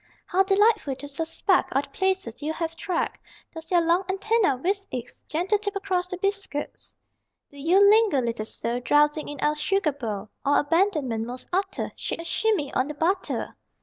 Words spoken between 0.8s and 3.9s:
to suspect All the places you have trekked: Does your